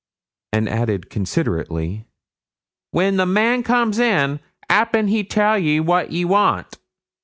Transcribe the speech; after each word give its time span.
And 0.51 0.67
added 0.67 1.11
considerately 1.11 2.07
'When 2.89 3.17
the 3.17 3.25
man 3.27 3.61
comes 3.61 3.99
in, 3.99 4.39
'appen 4.67 5.09
he'll 5.09 5.25
tell 5.27 5.59
ye 5.59 5.79
what 5.79 6.11
ye 6.11 6.25
want.' 6.25 6.79